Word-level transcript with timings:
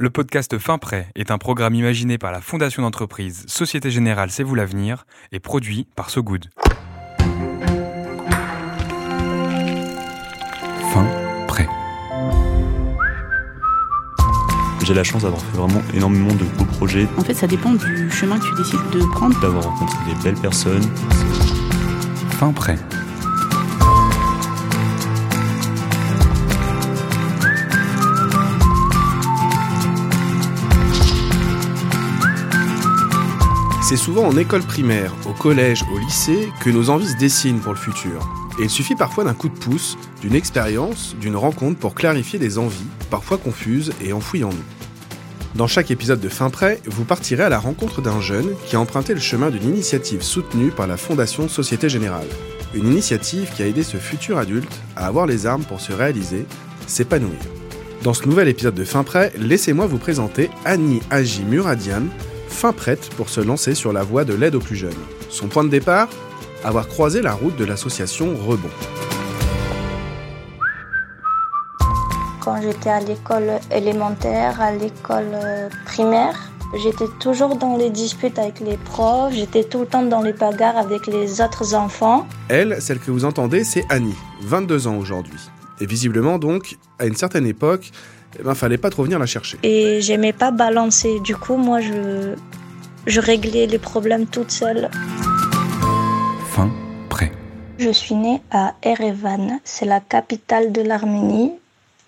Le 0.00 0.10
podcast 0.10 0.58
Fin 0.58 0.78
Prêt 0.78 1.08
est 1.16 1.32
un 1.32 1.38
programme 1.38 1.74
imaginé 1.74 2.18
par 2.18 2.30
la 2.30 2.40
fondation 2.40 2.82
d'entreprise 2.82 3.44
Société 3.48 3.90
Générale 3.90 4.30
C'est 4.30 4.44
vous 4.44 4.54
l'avenir 4.54 5.06
et 5.32 5.40
produit 5.40 5.88
par 5.96 6.08
So 6.10 6.22
Good. 6.22 6.46
Fin 10.92 11.04
Prêt. 11.48 11.68
J'ai 14.84 14.94
la 14.94 15.02
chance 15.02 15.22
d'avoir 15.22 15.42
fait 15.42 15.56
vraiment 15.56 15.82
énormément 15.92 16.32
de 16.32 16.44
beaux 16.44 16.64
projets, 16.64 17.08
En 17.16 17.22
fait, 17.22 17.34
ça 17.34 17.48
dépend 17.48 17.72
du 17.72 18.08
chemin 18.08 18.38
que 18.38 18.44
tu 18.44 18.54
décides 18.54 18.90
de 18.92 19.00
prendre. 19.16 19.40
d'avoir 19.40 19.64
rencontré 19.64 19.98
des 20.06 20.22
belles 20.22 20.40
personnes. 20.40 20.88
Fin 22.38 22.52
Prêt. 22.52 22.78
C'est 33.88 33.96
souvent 33.96 34.26
en 34.26 34.36
école 34.36 34.60
primaire, 34.60 35.14
au 35.26 35.32
collège, 35.32 35.82
au 35.90 35.98
lycée 35.98 36.50
que 36.60 36.68
nos 36.68 36.90
envies 36.90 37.08
se 37.08 37.16
dessinent 37.16 37.60
pour 37.60 37.72
le 37.72 37.78
futur. 37.78 38.20
Et 38.60 38.64
il 38.64 38.68
suffit 38.68 38.94
parfois 38.94 39.24
d'un 39.24 39.32
coup 39.32 39.48
de 39.48 39.58
pouce, 39.58 39.96
d'une 40.20 40.34
expérience, 40.34 41.16
d'une 41.18 41.36
rencontre 41.36 41.78
pour 41.78 41.94
clarifier 41.94 42.38
des 42.38 42.58
envies, 42.58 42.84
parfois 43.08 43.38
confuses 43.38 43.94
et 44.04 44.12
enfouies 44.12 44.44
en 44.44 44.50
nous. 44.50 44.56
Dans 45.54 45.66
chaque 45.66 45.90
épisode 45.90 46.20
de 46.20 46.28
Fin 46.28 46.50
Prêt, 46.50 46.82
vous 46.84 47.06
partirez 47.06 47.44
à 47.44 47.48
la 47.48 47.58
rencontre 47.58 48.02
d'un 48.02 48.20
jeune 48.20 48.50
qui 48.66 48.76
a 48.76 48.80
emprunté 48.80 49.14
le 49.14 49.20
chemin 49.20 49.48
d'une 49.48 49.64
initiative 49.70 50.20
soutenue 50.20 50.70
par 50.70 50.86
la 50.86 50.98
Fondation 50.98 51.48
Société 51.48 51.88
Générale. 51.88 52.28
Une 52.74 52.88
initiative 52.88 53.50
qui 53.56 53.62
a 53.62 53.66
aidé 53.66 53.82
ce 53.82 53.96
futur 53.96 54.36
adulte 54.36 54.82
à 54.96 55.06
avoir 55.06 55.24
les 55.24 55.46
armes 55.46 55.64
pour 55.64 55.80
se 55.80 55.94
réaliser, 55.94 56.44
s'épanouir. 56.86 57.40
Dans 58.02 58.12
ce 58.12 58.28
nouvel 58.28 58.48
épisode 58.48 58.74
de 58.74 58.84
Fin 58.84 59.02
Prêt, 59.02 59.32
laissez-moi 59.38 59.86
vous 59.86 59.96
présenter 59.96 60.50
Annie 60.66 61.00
Agi 61.08 61.42
Muradian, 61.42 62.02
fin 62.58 62.72
prête 62.72 63.10
pour 63.16 63.28
se 63.28 63.40
lancer 63.40 63.76
sur 63.76 63.92
la 63.92 64.02
voie 64.02 64.24
de 64.24 64.34
l'aide 64.34 64.56
aux 64.56 64.60
plus 64.60 64.74
jeunes. 64.74 64.90
Son 65.30 65.46
point 65.46 65.62
de 65.62 65.68
départ 65.68 66.08
Avoir 66.64 66.88
croisé 66.88 67.22
la 67.22 67.32
route 67.32 67.54
de 67.54 67.64
l'association 67.64 68.34
Rebond. 68.34 68.68
Quand 72.40 72.60
j'étais 72.60 72.90
à 72.90 72.98
l'école 72.98 73.60
élémentaire, 73.70 74.60
à 74.60 74.72
l'école 74.72 75.30
euh, 75.34 75.68
primaire, 75.84 76.50
j'étais 76.82 77.04
toujours 77.20 77.54
dans 77.54 77.76
les 77.76 77.90
disputes 77.90 78.40
avec 78.40 78.58
les 78.58 78.76
profs, 78.76 79.34
j'étais 79.34 79.62
tout 79.62 79.82
le 79.82 79.86
temps 79.86 80.02
dans 80.02 80.22
les 80.22 80.32
bagarres 80.32 80.78
avec 80.78 81.06
les 81.06 81.40
autres 81.40 81.74
enfants. 81.74 82.26
Elle, 82.48 82.82
celle 82.82 82.98
que 82.98 83.12
vous 83.12 83.24
entendez, 83.24 83.62
c'est 83.62 83.84
Annie, 83.88 84.16
22 84.42 84.88
ans 84.88 84.96
aujourd'hui. 84.96 85.38
Et 85.80 85.86
visiblement 85.86 86.40
donc, 86.40 86.76
à 86.98 87.06
une 87.06 87.14
certaine 87.14 87.46
époque, 87.46 87.92
eh 88.38 88.42
ben, 88.42 88.54
fallait 88.54 88.78
pas 88.78 88.90
trop 88.90 89.02
venir 89.02 89.18
la 89.18 89.26
chercher. 89.26 89.58
Et 89.62 90.00
j'aimais 90.00 90.32
pas 90.32 90.50
balancer. 90.50 91.20
Du 91.20 91.36
coup, 91.36 91.56
moi, 91.56 91.80
je, 91.80 92.34
je 93.06 93.20
réglais 93.20 93.66
les 93.66 93.78
problèmes 93.78 94.26
toute 94.26 94.50
seule. 94.50 94.88
Fin 96.50 96.70
Prêt. 97.08 97.32
Je 97.78 97.90
suis 97.90 98.14
née 98.14 98.40
à 98.50 98.74
Erevan, 98.82 99.60
c'est 99.64 99.86
la 99.86 100.00
capitale 100.00 100.72
de 100.72 100.82
l'Arménie. 100.82 101.52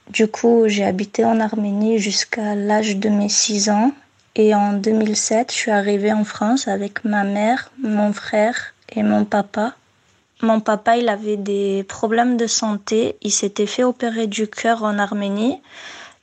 Du 0.08 0.26
coup, 0.26 0.64
j'ai 0.66 0.84
habité 0.84 1.24
en 1.24 1.40
Arménie 1.40 1.98
jusqu'à 1.98 2.54
l'âge 2.54 2.96
de 2.96 3.08
mes 3.08 3.28
6 3.28 3.70
ans. 3.70 3.92
Et 4.36 4.54
en 4.54 4.72
2007, 4.72 5.50
je 5.52 5.56
suis 5.56 5.70
arrivée 5.70 6.12
en 6.12 6.24
France 6.24 6.68
avec 6.68 7.04
ma 7.04 7.24
mère, 7.24 7.70
mon 7.82 8.12
frère 8.12 8.74
et 8.94 9.02
mon 9.02 9.24
papa. 9.24 9.74
Mon 10.42 10.60
papa, 10.60 10.96
il 10.96 11.08
avait 11.08 11.36
des 11.36 11.84
problèmes 11.84 12.36
de 12.36 12.46
santé. 12.46 13.16
Il 13.22 13.30
s'était 13.30 13.66
fait 13.66 13.84
opérer 13.84 14.26
du 14.26 14.48
cœur 14.48 14.84
en 14.84 14.98
Arménie. 14.98 15.60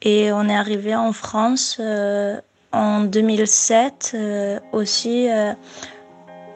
Et 0.02 0.32
on 0.32 0.48
est 0.48 0.56
arrivé 0.56 0.96
en 0.96 1.12
France 1.12 1.78
euh, 1.80 2.40
en 2.72 3.02
2007 3.02 4.12
euh, 4.14 4.60
aussi 4.72 5.28
euh, 5.30 5.54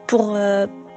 pour 0.06 0.36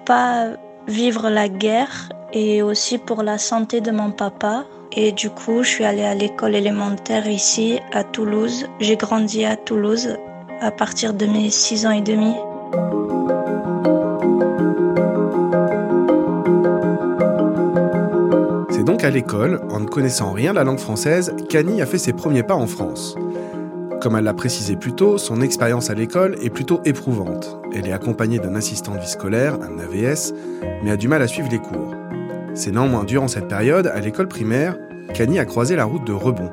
pas 0.05 0.49
vivre 0.87 1.29
la 1.29 1.47
guerre 1.47 2.09
et 2.33 2.61
aussi 2.61 2.97
pour 2.97 3.23
la 3.23 3.37
santé 3.37 3.81
de 3.81 3.91
mon 3.91 4.11
papa. 4.11 4.65
Et 4.91 5.11
du 5.11 5.29
coup, 5.29 5.63
je 5.63 5.69
suis 5.69 5.85
allée 5.85 6.03
à 6.03 6.13
l'école 6.13 6.55
élémentaire 6.55 7.27
ici 7.27 7.79
à 7.93 8.03
Toulouse. 8.03 8.67
J'ai 8.79 8.97
grandi 8.97 9.45
à 9.45 9.55
Toulouse 9.55 10.17
à 10.61 10.71
partir 10.71 11.13
de 11.13 11.25
mes 11.25 11.49
6 11.49 11.85
ans 11.85 11.91
et 11.91 12.01
demi. 12.01 12.35
C'est 19.05 19.11
donc 19.11 19.13
à 19.13 19.19
l'école, 19.19 19.61
en 19.69 19.81
ne 19.81 19.85
connaissant 19.85 20.31
rien 20.31 20.51
la 20.51 20.63
langue 20.63 20.79
française, 20.79 21.31
qu'Annie 21.47 21.79
a 21.79 21.85
fait 21.85 21.99
ses 21.99 22.11
premiers 22.11 22.41
pas 22.41 22.55
en 22.55 22.65
France. 22.65 23.15
Comme 24.01 24.15
elle 24.15 24.23
l'a 24.23 24.33
précisé 24.33 24.75
plus 24.75 24.93
tôt, 24.93 25.19
son 25.19 25.41
expérience 25.41 25.91
à 25.91 25.93
l'école 25.93 26.35
est 26.41 26.49
plutôt 26.49 26.81
éprouvante. 26.85 27.55
Elle 27.71 27.87
est 27.87 27.91
accompagnée 27.91 28.39
d'un 28.39 28.55
assistant 28.55 28.95
de 28.95 28.99
vie 28.99 29.07
scolaire, 29.07 29.59
un 29.61 29.77
AVS, 29.77 30.33
mais 30.83 30.89
a 30.89 30.97
du 30.97 31.07
mal 31.07 31.21
à 31.21 31.27
suivre 31.27 31.49
les 31.51 31.59
cours. 31.59 31.93
C'est 32.55 32.71
néanmoins 32.71 33.03
durant 33.03 33.27
cette 33.27 33.47
période, 33.47 33.85
à 33.85 33.99
l'école 33.99 34.27
primaire, 34.27 34.75
qu'Annie 35.13 35.37
a 35.37 35.45
croisé 35.45 35.75
la 35.75 35.85
route 35.85 36.07
de 36.07 36.13
Rebond. 36.13 36.49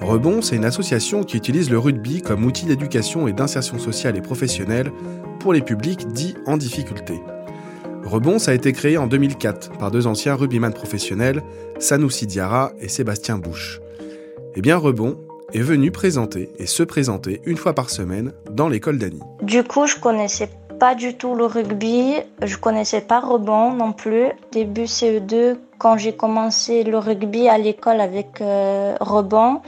Rebond, 0.00 0.42
c'est 0.42 0.54
une 0.54 0.64
association 0.64 1.24
qui 1.24 1.36
utilise 1.36 1.70
le 1.70 1.78
rugby 1.80 2.22
comme 2.22 2.44
outil 2.44 2.66
d'éducation 2.66 3.26
et 3.26 3.32
d'insertion 3.32 3.80
sociale 3.80 4.16
et 4.16 4.22
professionnelle 4.22 4.92
pour 5.40 5.52
les 5.52 5.62
publics 5.62 6.06
dits 6.12 6.36
en 6.46 6.56
difficulté. 6.56 7.20
Rebond, 8.04 8.38
ça 8.38 8.50
a 8.50 8.54
été 8.54 8.72
créé 8.72 8.98
en 8.98 9.06
2004 9.06 9.78
par 9.78 9.90
deux 9.90 10.06
anciens 10.06 10.34
rugbyman 10.34 10.74
professionnels, 10.74 11.42
Sanoussi 11.78 12.26
Diarra 12.26 12.72
et 12.78 12.88
Sébastien 12.88 13.38
Bouche. 13.38 13.80
Eh 14.54 14.60
bien, 14.60 14.76
Rebond 14.76 15.18
est 15.54 15.62
venu 15.62 15.90
présenter 15.90 16.50
et 16.58 16.66
se 16.66 16.82
présenter 16.82 17.40
une 17.46 17.56
fois 17.56 17.72
par 17.72 17.88
semaine 17.88 18.32
dans 18.50 18.68
l'école 18.68 18.98
d'Annie. 18.98 19.22
Du 19.42 19.64
coup, 19.64 19.86
je 19.86 19.98
connaissais 19.98 20.50
pas 20.78 20.94
du 20.94 21.14
tout 21.16 21.34
le 21.34 21.46
rugby, 21.46 22.16
je 22.42 22.56
connaissais 22.58 23.00
pas 23.00 23.20
rebond 23.20 23.72
non 23.72 23.92
plus. 23.92 24.26
Début 24.52 24.84
CE2, 24.84 25.56
quand 25.78 25.96
j'ai 25.96 26.12
commencé 26.12 26.84
le 26.84 26.98
rugby 26.98 27.48
à 27.48 27.56
l'école 27.56 28.00
avec 28.00 28.40
euh, 28.40 28.96
rebond 29.00 29.60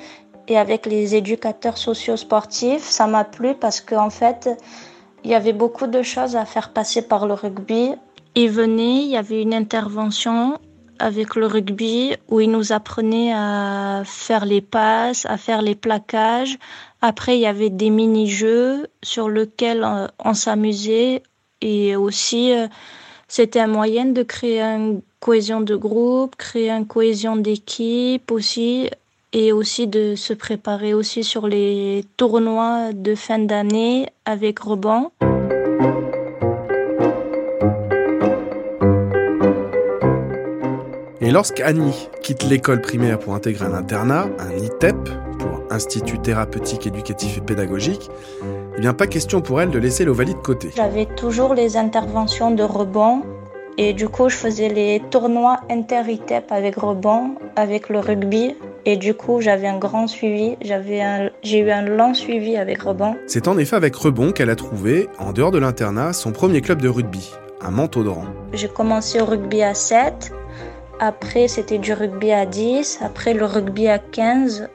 et 0.46 0.58
avec 0.58 0.84
les 0.84 1.14
éducateurs 1.14 1.78
socio-sportifs, 1.78 2.84
ça 2.84 3.06
m'a 3.06 3.24
plu 3.24 3.54
parce 3.54 3.80
qu'en 3.80 4.10
fait, 4.10 4.50
il 5.24 5.30
y 5.30 5.34
avait 5.34 5.54
beaucoup 5.54 5.86
de 5.86 6.02
choses 6.02 6.36
à 6.36 6.44
faire 6.44 6.72
passer 6.72 7.02
par 7.02 7.26
le 7.26 7.34
rugby. 7.34 7.94
Ils 8.38 8.50
venaient, 8.50 9.02
il 9.02 9.08
y 9.08 9.16
avait 9.16 9.40
une 9.40 9.54
intervention 9.54 10.60
avec 10.98 11.36
le 11.36 11.46
rugby 11.46 12.14
où 12.28 12.40
ils 12.40 12.50
nous 12.50 12.70
apprenaient 12.70 13.32
à 13.34 14.02
faire 14.04 14.44
les 14.44 14.60
passes, 14.60 15.24
à 15.24 15.38
faire 15.38 15.62
les 15.62 15.74
plaquages. 15.74 16.58
Après, 17.00 17.38
il 17.38 17.40
y 17.40 17.46
avait 17.46 17.70
des 17.70 17.88
mini-jeux 17.88 18.88
sur 19.02 19.30
lesquels 19.30 19.86
on 20.22 20.34
s'amusait 20.34 21.22
et 21.62 21.96
aussi 21.96 22.52
euh, 22.52 22.68
c'était 23.26 23.60
un 23.60 23.68
moyen 23.68 24.04
de 24.04 24.22
créer 24.22 24.60
une 24.60 25.00
cohésion 25.18 25.62
de 25.62 25.74
groupe, 25.74 26.36
créer 26.36 26.68
une 26.68 26.86
cohésion 26.86 27.36
d'équipe 27.36 28.30
aussi 28.30 28.90
et 29.32 29.50
aussi 29.52 29.86
de 29.86 30.14
se 30.14 30.34
préparer 30.34 30.92
aussi 30.92 31.24
sur 31.24 31.48
les 31.48 32.04
tournois 32.18 32.92
de 32.92 33.14
fin 33.14 33.38
d'année 33.38 34.10
avec 34.26 34.58
rebond. 34.58 35.10
Et 41.26 41.32
lorsqu'Annie 41.32 42.08
quitte 42.22 42.44
l'école 42.44 42.80
primaire 42.80 43.18
pour 43.18 43.34
intégrer 43.34 43.66
un 43.66 43.74
internat, 43.74 44.26
un 44.38 44.52
ITEP, 44.56 44.94
pour 45.40 45.60
Institut 45.70 46.20
thérapeutique, 46.20 46.86
éducatif 46.86 47.38
et 47.38 47.40
pédagogique, 47.40 48.08
eh 48.76 48.80
bien 48.80 48.92
pas 48.94 49.08
question 49.08 49.40
pour 49.40 49.60
elle 49.60 49.70
de 49.70 49.78
laisser 49.80 50.04
l'Ovalie 50.04 50.34
de 50.34 50.38
côté. 50.38 50.70
J'avais 50.76 51.06
toujours 51.06 51.54
les 51.54 51.76
interventions 51.76 52.52
de 52.52 52.62
rebond 52.62 53.22
et 53.76 53.92
du 53.92 54.08
coup 54.08 54.28
je 54.28 54.36
faisais 54.36 54.68
les 54.68 55.02
tournois 55.10 55.58
inter-ITEP 55.68 56.52
avec 56.52 56.76
rebond, 56.76 57.32
avec 57.56 57.88
le 57.88 57.98
rugby 57.98 58.54
et 58.84 58.96
du 58.96 59.12
coup 59.12 59.40
j'avais 59.40 59.66
un 59.66 59.78
grand 59.78 60.06
suivi, 60.06 60.56
j'avais 60.62 61.02
un- 61.02 61.30
j'ai 61.42 61.58
eu 61.58 61.70
un 61.72 61.82
long 61.82 62.14
suivi 62.14 62.56
avec 62.56 62.82
rebond. 62.82 63.16
C'est 63.26 63.48
en 63.48 63.58
effet 63.58 63.74
avec 63.74 63.96
Rebond 63.96 64.30
qu'elle 64.30 64.50
a 64.50 64.56
trouvé, 64.56 65.08
en 65.18 65.32
dehors 65.32 65.50
de 65.50 65.58
l'internat, 65.58 66.12
son 66.12 66.30
premier 66.30 66.60
club 66.60 66.80
de 66.80 66.88
rugby, 66.88 67.32
un 67.60 67.72
manteau 67.72 68.04
de 68.04 68.10
rang. 68.10 68.26
J'ai 68.52 68.68
commencé 68.68 69.20
au 69.20 69.24
rugby 69.24 69.64
à 69.64 69.74
7, 69.74 70.30
après 71.00 71.48
c'était 71.48 71.78
du 71.78 71.92
rugby 71.92 72.32
à 72.32 72.46
10, 72.46 73.00
après 73.02 73.34
le 73.34 73.44
rugby 73.44 73.88
à 73.88 73.98
15 73.98 74.68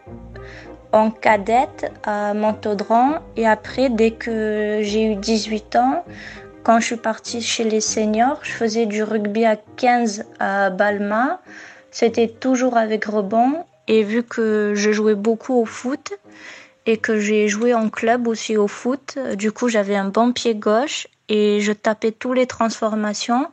en 0.91 1.09
cadette 1.09 1.91
à 2.03 2.33
Montaudran 2.33 3.19
et 3.37 3.47
après 3.47 3.89
dès 3.89 4.11
que 4.11 4.79
j'ai 4.81 5.05
eu 5.05 5.15
18 5.15 5.75
ans, 5.77 6.05
quand 6.63 6.79
je 6.79 6.85
suis 6.85 6.97
partie 6.97 7.41
chez 7.41 7.63
les 7.63 7.81
seniors, 7.81 8.39
je 8.43 8.51
faisais 8.51 8.85
du 8.85 9.01
rugby 9.03 9.45
à 9.45 9.55
15 9.55 10.25
à 10.39 10.69
Balma. 10.69 11.41
C'était 11.89 12.27
toujours 12.27 12.77
avec 12.77 13.05
rebond 13.05 13.65
et 13.87 14.03
vu 14.03 14.23
que 14.23 14.73
je 14.75 14.91
jouais 14.91 15.15
beaucoup 15.15 15.55
au 15.55 15.65
foot 15.65 16.13
et 16.85 16.97
que 16.97 17.19
j'ai 17.19 17.47
joué 17.47 17.73
en 17.73 17.89
club 17.89 18.27
aussi 18.27 18.57
au 18.57 18.67
foot, 18.67 19.17
du 19.35 19.51
coup 19.51 19.69
j'avais 19.69 19.95
un 19.95 20.05
bon 20.09 20.33
pied 20.33 20.55
gauche 20.55 21.07
et 21.29 21.61
je 21.61 21.71
tapais 21.71 22.11
tous 22.11 22.33
les 22.33 22.47
transformations 22.47 23.47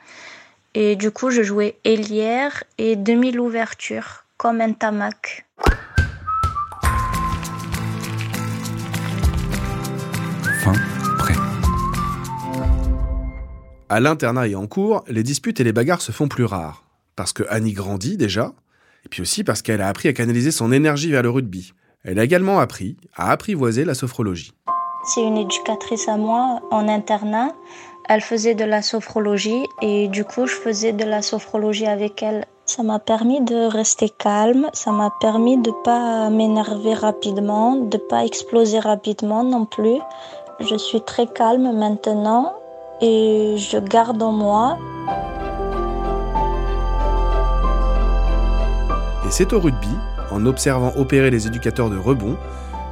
et 0.74 0.96
du 0.96 1.10
coup 1.10 1.30
je 1.30 1.42
jouais 1.42 1.78
ailière 1.84 2.64
et 2.78 2.96
demi 2.96 3.32
l'ouverture 3.32 4.24
comme 4.36 4.60
un 4.60 4.72
tamac. 4.72 5.46
Fin 10.60 10.72
prêt. 11.18 11.34
À 13.88 14.00
l'internat 14.00 14.48
et 14.48 14.54
en 14.54 14.66
cours, 14.66 15.04
les 15.08 15.22
disputes 15.22 15.60
et 15.60 15.64
les 15.64 15.72
bagarres 15.72 16.02
se 16.02 16.12
font 16.12 16.28
plus 16.28 16.44
rares. 16.44 16.84
Parce 17.16 17.32
que 17.32 17.42
Annie 17.48 17.72
grandit 17.72 18.16
déjà, 18.16 18.52
et 19.04 19.08
puis 19.08 19.22
aussi 19.22 19.42
parce 19.42 19.62
qu'elle 19.62 19.80
a 19.80 19.88
appris 19.88 20.08
à 20.08 20.12
canaliser 20.12 20.52
son 20.52 20.70
énergie 20.70 21.10
vers 21.10 21.22
le 21.22 21.30
rugby. 21.30 21.72
Elle 22.04 22.18
a 22.18 22.24
également 22.24 22.60
appris 22.60 22.96
à 23.14 23.32
apprivoiser 23.32 23.84
la 23.84 23.94
sophrologie. 23.94 24.52
C'est 25.08 25.22
une 25.22 25.38
éducatrice 25.38 26.06
à 26.06 26.18
moi 26.18 26.60
en 26.70 26.86
internat. 26.86 27.52
Elle 28.10 28.20
faisait 28.20 28.54
de 28.54 28.64
la 28.64 28.82
sophrologie 28.82 29.64
et 29.80 30.06
du 30.08 30.22
coup, 30.22 30.46
je 30.46 30.54
faisais 30.54 30.92
de 30.92 31.04
la 31.04 31.22
sophrologie 31.22 31.86
avec 31.86 32.22
elle. 32.22 32.44
Ça 32.66 32.82
m'a 32.82 32.98
permis 32.98 33.40
de 33.40 33.56
rester 33.56 34.10
calme, 34.10 34.68
ça 34.74 34.92
m'a 34.92 35.10
permis 35.18 35.56
de 35.56 35.70
pas 35.82 36.28
m'énerver 36.28 36.92
rapidement, 36.92 37.76
de 37.76 37.96
pas 37.96 38.26
exploser 38.26 38.80
rapidement 38.80 39.44
non 39.44 39.64
plus. 39.64 39.98
Je 40.60 40.76
suis 40.76 41.00
très 41.00 41.26
calme 41.26 41.72
maintenant 41.72 42.52
et 43.00 43.54
je 43.56 43.78
garde 43.78 44.22
en 44.22 44.32
moi. 44.32 44.76
Et 49.26 49.30
c'est 49.30 49.54
au 49.54 49.60
rugby, 49.60 49.88
en 50.30 50.44
observant 50.44 50.92
opérer 50.98 51.30
les 51.30 51.46
éducateurs 51.46 51.88
de 51.88 51.96
rebond, 51.96 52.36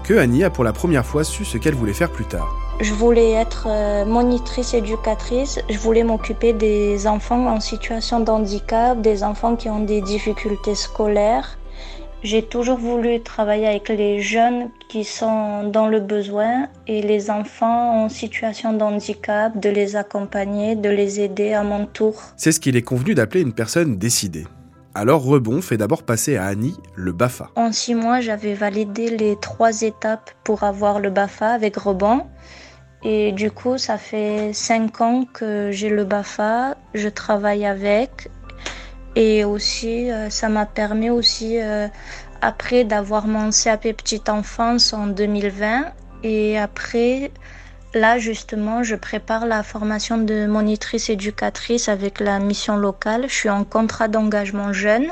que 0.06 0.14
Annie 0.14 0.44
a 0.44 0.50
pour 0.50 0.62
la 0.62 0.72
première 0.72 1.04
fois 1.04 1.24
su 1.24 1.44
ce 1.44 1.58
qu'elle 1.58 1.74
voulait 1.74 1.92
faire 1.92 2.10
plus 2.10 2.24
tard. 2.24 2.48
Je 2.80 2.94
voulais 2.94 3.32
être 3.32 3.66
euh, 3.68 4.04
monitrice 4.04 4.72
éducatrice, 4.72 5.58
je 5.68 5.78
voulais 5.78 6.04
m'occuper 6.04 6.52
des 6.52 7.08
enfants 7.08 7.48
en 7.48 7.58
situation 7.58 8.20
de 8.20 8.30
handicap, 8.30 9.00
des 9.00 9.24
enfants 9.24 9.56
qui 9.56 9.68
ont 9.68 9.82
des 9.82 10.00
difficultés 10.00 10.76
scolaires. 10.76 11.58
J'ai 12.22 12.42
toujours 12.42 12.78
voulu 12.78 13.20
travailler 13.20 13.66
avec 13.66 13.88
les 13.88 14.20
jeunes 14.20 14.70
qui 14.88 15.04
sont 15.04 15.64
dans 15.68 15.88
le 15.88 16.00
besoin 16.00 16.68
et 16.86 17.02
les 17.02 17.30
enfants 17.30 18.04
en 18.04 18.08
situation 18.08 18.72
de 18.72 18.82
handicap, 18.82 19.58
de 19.58 19.68
les 19.68 19.96
accompagner, 19.96 20.76
de 20.76 20.88
les 20.88 21.20
aider 21.20 21.52
à 21.52 21.62
mon 21.62 21.86
tour. 21.86 22.14
C'est 22.36 22.52
ce 22.52 22.60
qu'il 22.60 22.76
est 22.76 22.82
convenu 22.82 23.14
d'appeler 23.14 23.42
une 23.42 23.52
personne 23.52 23.96
décidée. 23.98 24.46
Alors 24.98 25.22
Rebond 25.22 25.60
fait 25.60 25.76
d'abord 25.76 26.04
passer 26.04 26.38
à 26.38 26.46
Annie 26.46 26.80
le 26.94 27.12
BAFA. 27.12 27.50
En 27.54 27.70
six 27.70 27.94
mois, 27.94 28.22
j'avais 28.22 28.54
validé 28.54 29.14
les 29.14 29.36
trois 29.38 29.82
étapes 29.82 30.30
pour 30.42 30.62
avoir 30.62 31.00
le 31.00 31.10
BAFA 31.10 31.50
avec 31.50 31.76
Rebond. 31.76 32.22
Et 33.04 33.32
du 33.32 33.50
coup, 33.50 33.76
ça 33.76 33.98
fait 33.98 34.54
cinq 34.54 35.02
ans 35.02 35.26
que 35.30 35.70
j'ai 35.70 35.90
le 35.90 36.04
BAFA, 36.04 36.78
je 36.94 37.10
travaille 37.10 37.66
avec. 37.66 38.30
Et 39.16 39.44
aussi, 39.44 40.10
euh, 40.10 40.30
ça 40.30 40.48
m'a 40.48 40.64
permis 40.64 41.10
aussi, 41.10 41.60
euh, 41.60 41.88
après, 42.40 42.84
d'avoir 42.84 43.26
mon 43.26 43.50
CAP 43.50 43.82
Petite 43.82 44.30
Enfance 44.30 44.94
en 44.94 45.08
2020. 45.08 45.92
Et 46.22 46.58
après, 46.58 47.32
là, 47.96 48.18
justement, 48.18 48.82
je 48.82 48.94
prépare 48.94 49.46
la 49.46 49.62
formation 49.62 50.18
de 50.18 50.46
monitrice 50.46 51.10
éducatrice 51.10 51.88
avec 51.88 52.20
la 52.20 52.38
mission 52.38 52.76
locale. 52.76 53.24
Je 53.28 53.34
suis 53.34 53.50
en 53.50 53.64
contrat 53.64 54.08
d'engagement 54.08 54.72
jeune 54.72 55.08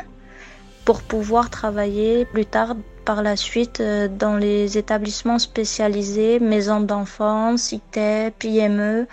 pour 0.84 1.02
pouvoir 1.02 1.50
travailler 1.50 2.26
plus 2.26 2.46
tard 2.46 2.76
par 3.04 3.22
la 3.22 3.36
suite 3.36 3.80
euh, 3.80 4.08
dans 4.08 4.36
les 4.36 4.78
établissements 4.78 5.38
spécialisés, 5.38 6.38
maisons 6.38 6.80
d'enfance, 6.80 7.72
ITEP, 7.72 8.44
IME, 8.44 9.06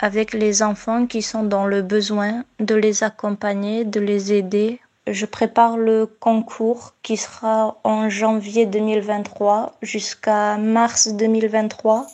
avec 0.00 0.32
les 0.32 0.62
enfants 0.62 1.06
qui 1.06 1.22
sont 1.22 1.42
dans 1.42 1.66
le 1.66 1.82
besoin 1.82 2.44
de 2.60 2.74
les 2.74 3.02
accompagner, 3.02 3.84
de 3.84 4.00
les 4.00 4.32
aider. 4.32 4.80
Je 5.06 5.26
prépare 5.26 5.76
le 5.76 6.06
concours 6.06 6.94
qui 7.02 7.16
sera 7.16 7.78
en 7.82 8.08
janvier 8.08 8.66
2023 8.66 9.76
jusqu'à 9.82 10.56
mars 10.58 11.08
2023. 11.08 12.06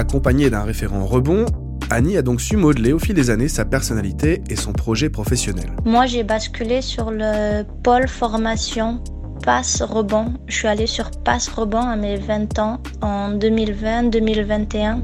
Accompagnée 0.00 0.48
d'un 0.48 0.62
référent 0.62 1.04
rebond, 1.04 1.44
Annie 1.90 2.16
a 2.16 2.22
donc 2.22 2.40
su 2.40 2.56
modeler 2.56 2.94
au 2.94 2.98
fil 2.98 3.14
des 3.14 3.28
années 3.28 3.48
sa 3.48 3.66
personnalité 3.66 4.42
et 4.48 4.56
son 4.56 4.72
projet 4.72 5.10
professionnel. 5.10 5.76
Moi, 5.84 6.06
j'ai 6.06 6.24
basculé 6.24 6.80
sur 6.80 7.10
le 7.10 7.64
pôle 7.82 8.08
formation 8.08 9.04
passe 9.44 9.82
rebond. 9.82 10.32
Je 10.46 10.56
suis 10.56 10.68
allée 10.68 10.86
sur 10.86 11.10
passe 11.10 11.48
rebond 11.48 11.82
à 11.82 11.96
mes 11.96 12.16
20 12.16 12.58
ans 12.60 12.80
en 13.02 13.34
2020-2021. 13.34 15.02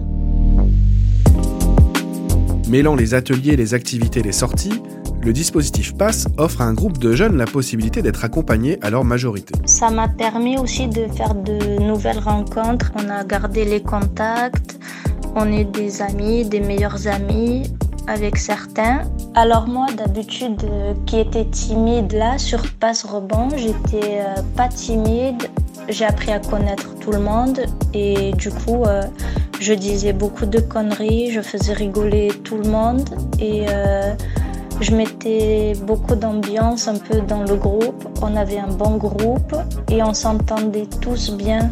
Mêlant 2.71 2.95
les 2.95 3.13
ateliers, 3.13 3.57
les 3.57 3.75
activités, 3.75 4.23
les 4.23 4.33
sorties, 4.33 4.81
le 5.27 5.33
dispositif 5.33 5.93
PASS 5.97 6.29
offre 6.39 6.61
à 6.61 6.65
un 6.67 6.73
groupe 6.73 6.99
de 6.99 7.13
jeunes 7.13 7.37
la 7.37 7.47
possibilité 7.47 8.01
d'être 8.01 8.25
accompagnés 8.25 8.79
à 8.81 8.91
leur 8.91 9.03
majorité. 9.03 9.55
Ça 9.65 9.91
m'a 9.91 10.07
permis 10.07 10.57
aussi 10.57 10.87
de 10.87 11.09
faire 11.09 11.35
de 11.35 11.81
nouvelles 11.81 12.21
rencontres. 12.21 12.93
On 12.95 13.11
a 13.11 13.25
gardé 13.25 13.65
les 13.65 13.83
contacts, 13.83 14.79
on 15.35 15.51
est 15.51 15.65
des 15.65 16.01
amis, 16.01 16.49
des 16.49 16.61
meilleurs 16.61 17.09
amis 17.09 17.65
avec 18.07 18.37
certains. 18.37 19.03
Alors 19.35 19.67
moi 19.67 19.89
d'habitude 19.97 20.63
euh, 20.63 20.95
qui 21.07 21.19
était 21.19 21.47
timide 21.47 22.13
là 22.13 22.39
sur 22.39 22.63
passe 22.75 23.03
rebond, 23.03 23.49
j'étais 23.57 24.21
euh, 24.21 24.41
pas 24.57 24.69
timide. 24.69 25.51
J'ai 25.89 26.05
appris 26.05 26.31
à 26.31 26.39
connaître 26.39 26.95
tout 27.01 27.11
le 27.11 27.19
monde 27.19 27.63
et 27.93 28.33
du 28.35 28.51
coup 28.51 28.85
euh, 28.85 29.03
je 29.59 29.73
disais 29.73 30.13
beaucoup 30.13 30.47
de 30.47 30.61
conneries, 30.61 31.33
je 31.33 31.41
faisais 31.41 31.73
rigoler 31.73 32.29
tout 32.45 32.59
le 32.59 32.69
monde 32.69 33.09
et 33.41 33.67
je 34.81 34.95
mettais 34.95 35.73
beaucoup 35.83 36.15
d'ambiance 36.15 36.89
un 36.89 36.99
peu 36.99 37.21
dans 37.21 37.43
le 37.43 37.57
groupe. 37.57 38.07
On 38.23 38.37
avait 38.37 38.59
un 38.59 38.73
bon 38.73 38.97
groupe 38.97 39.57
et 39.91 40.03
on 40.03 40.15
s'entendait 40.15 40.89
tous 41.01 41.31
bien. 41.31 41.71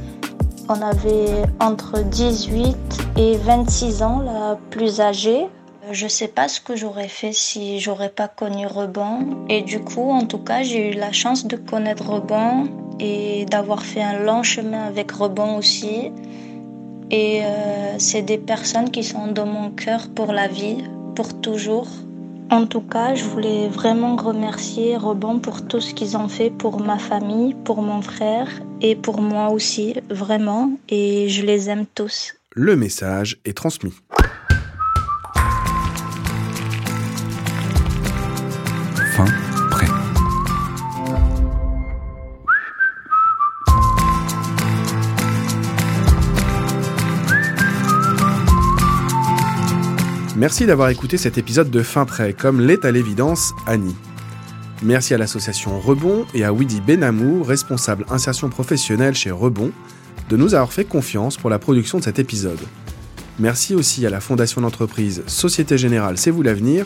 On 0.69 0.81
avait 0.81 1.43
entre 1.61 2.03
18 2.03 2.77
et 3.19 3.37
26 3.37 4.03
ans, 4.03 4.21
la 4.21 4.59
plus 4.71 5.01
âgée. 5.01 5.47
Je 5.93 6.09
sais 6.09 6.29
pas 6.29 6.49
ce 6.49 6.61
que 6.61 6.77
j'aurais 6.77 7.09
fait 7.09 7.33
si 7.33 7.79
j'aurais 7.79 8.09
pas 8.09 8.29
connu 8.29 8.67
Rebond. 8.67 9.45
Et 9.51 9.61
du 9.61 9.81
coup, 9.81 10.11
en 10.11 10.25
tout 10.25 10.39
cas, 10.39 10.63
j'ai 10.63 10.93
eu 10.93 10.95
la 10.95 11.13
chance 11.13 11.47
de 11.47 11.57
connaître 11.57 12.09
Rebond 12.09 12.69
et 12.99 13.45
d'avoir 13.45 13.83
fait 13.83 14.03
un 14.03 14.21
long 14.21 14.43
chemin 14.43 14.85
avec 14.85 15.13
Rebond 15.13 15.59
aussi. 15.59 16.11
Et 17.11 17.43
euh, 17.45 17.97
c'est 17.99 18.23
des 18.23 18.39
personnes 18.39 18.91
qui 18.91 19.05
sont 19.05 19.27
dans 19.27 19.47
mon 19.47 19.71
cœur 19.71 20.09
pour 20.15 20.33
la 20.33 20.49
vie, 20.49 20.79
pour 21.15 21.39
toujours. 21.43 21.89
En 22.51 22.67
tout 22.67 22.83
cas, 22.83 23.15
je 23.15 23.25
voulais 23.25 23.69
vraiment 23.69 24.17
remercier 24.17 24.97
Rebond 24.97 25.39
pour 25.39 25.67
tout 25.67 25.81
ce 25.81 25.95
qu'ils 25.95 26.17
ont 26.17 26.29
fait 26.29 26.51
pour 26.51 26.81
ma 26.81 26.99
famille, 26.99 27.55
pour 27.65 27.83
mon 27.83 28.03
frère 28.03 28.49
et 28.81 28.95
pour 28.97 29.21
moi 29.21 29.51
aussi, 29.51 29.95
vraiment. 30.11 30.73
Et 30.89 31.29
je 31.29 31.45
les 31.45 31.71
aime 31.71 31.87
tous. 31.95 32.35
Le 32.53 32.77
message 32.77 33.39
est 33.45 33.57
transmis. 33.57 33.95
Merci 50.37 50.67
d'avoir 50.67 50.89
écouté 50.89 51.17
cet 51.17 51.39
épisode 51.39 51.71
de 51.71 51.81
Fin 51.81 52.07
Prêt, 52.07 52.33
comme 52.33 52.61
l'est 52.61 52.85
à 52.85 52.91
l'évidence 52.91 53.53
Annie. 53.69 53.95
Merci 54.83 55.15
à 55.15 55.19
l'association 55.19 55.79
Rebond 55.79 56.27
et 56.35 56.43
à 56.43 56.53
Widi 56.53 56.81
Benamou, 56.81 57.45
responsable 57.45 58.05
insertion 58.11 58.49
professionnelle 58.49 59.15
chez 59.15 59.31
Rebond, 59.31 59.71
de 60.29 60.37
nous 60.37 60.55
avoir 60.55 60.73
fait 60.73 60.87
confiance 60.87 61.37
pour 61.37 61.51
la 61.51 61.61
production 61.61 61.99
de 61.99 62.03
cet 62.03 62.19
épisode. 62.19 62.59
Merci 63.39 63.77
aussi 63.77 64.05
à 64.07 64.11
la 64.11 64.21
fondation 64.21 64.61
d'entreprise 64.61 65.23
Société 65.29 65.79
Générale 65.79 66.19
C'est 66.19 66.33
vous 66.33 66.43
l'avenir, 66.43 66.85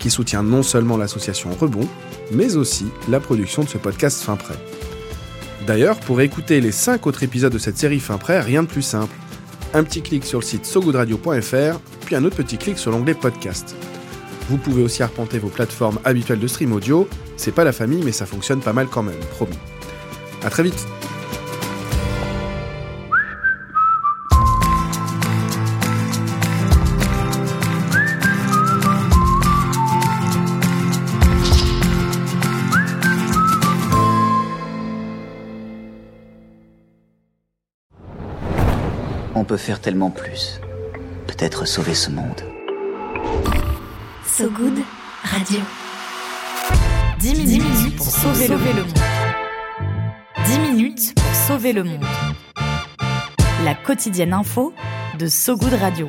qui 0.00 0.10
soutient 0.10 0.42
non 0.42 0.64
seulement 0.64 0.96
l'association 0.96 1.50
Rebond, 1.52 1.88
mais 2.32 2.56
aussi 2.56 2.86
la 3.08 3.20
production 3.20 3.62
de 3.62 3.68
ce 3.68 3.78
podcast 3.78 4.22
Fin 4.22 4.34
Prêt. 4.34 4.58
D'ailleurs, 5.68 6.00
pour 6.00 6.20
écouter 6.20 6.60
les 6.60 6.72
5 6.72 7.06
autres 7.06 7.22
épisodes 7.22 7.52
de 7.52 7.58
cette 7.58 7.78
série 7.78 8.00
Fin 8.00 8.18
Prêt, 8.18 8.40
rien 8.40 8.64
de 8.64 8.68
plus 8.68 8.82
simple. 8.82 9.14
Un 9.72 9.84
petit 9.84 10.02
clic 10.02 10.24
sur 10.24 10.40
le 10.40 10.44
site 10.44 10.66
sogoodradio.fr, 10.66 11.78
puis 12.08 12.16
un 12.16 12.24
autre 12.24 12.36
petit 12.36 12.56
clic 12.56 12.78
sur 12.78 12.90
l'onglet 12.90 13.12
podcast. 13.12 13.76
Vous 14.48 14.56
pouvez 14.56 14.82
aussi 14.82 15.02
arpenter 15.02 15.38
vos 15.38 15.50
plateformes 15.50 15.98
habituelles 16.06 16.38
de 16.38 16.46
stream 16.46 16.72
audio. 16.72 17.06
C'est 17.36 17.52
pas 17.52 17.64
la 17.64 17.72
famille, 17.72 18.02
mais 18.02 18.12
ça 18.12 18.24
fonctionne 18.24 18.60
pas 18.60 18.72
mal 18.72 18.86
quand 18.86 19.02
même, 19.02 19.20
promis. 19.32 19.58
À 20.42 20.48
très 20.48 20.62
vite! 20.62 20.86
On 39.34 39.44
peut 39.44 39.58
faire 39.58 39.82
tellement 39.82 40.10
plus. 40.10 40.58
Peut-être 41.38 41.66
sauver 41.66 41.94
ce 41.94 42.10
monde. 42.10 42.42
So 44.26 44.50
Good 44.50 44.80
Radio. 45.22 45.60
10 47.20 47.34
minutes, 47.34 47.96
pour 47.96 48.06
sauver 48.06 48.48
le 48.48 48.56
monde. 48.56 48.98
10 50.44 50.58
minutes 50.58 51.14
pour 51.14 51.34
sauver 51.46 51.72
le 51.72 51.84
monde. 51.84 52.04
La 53.64 53.76
quotidienne 53.76 54.32
info 54.32 54.74
de 55.16 55.28
So 55.28 55.56
Good 55.56 55.74
Radio. 55.74 56.08